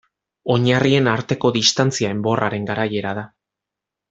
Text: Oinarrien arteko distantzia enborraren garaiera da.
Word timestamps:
Oinarrien 0.53 1.09
arteko 1.11 1.51
distantzia 1.59 2.11
enborraren 2.17 2.67
garaiera 2.71 3.15
da. 3.23 3.29